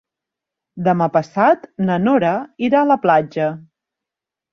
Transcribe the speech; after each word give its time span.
Demà 0.85 1.07
passat 1.17 1.67
na 1.89 1.97
Nora 2.05 2.31
irà 2.69 2.81
a 2.81 2.87
la 2.93 2.97
platja. 3.05 3.51